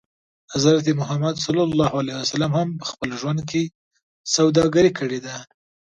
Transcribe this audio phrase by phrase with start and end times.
[0.53, 1.35] حضرت محمد
[2.29, 3.63] ص هم په خپل ژوند کې
[4.35, 5.35] سوداګري کړې ده.